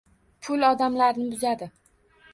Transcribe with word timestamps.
Pul 0.47 0.63
odamlarni 0.69 1.27
buzadi 1.35 1.71